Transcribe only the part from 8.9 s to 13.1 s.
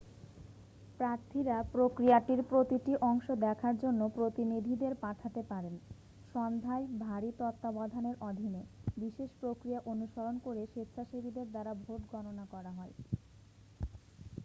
বিশেষ প্রক্রিয়া অনুসরণ করে স্বেচ্ছাসেবীদের দ্বারা ভোট গণনা করা হয়